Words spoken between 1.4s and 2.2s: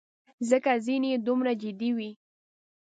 جدي وې.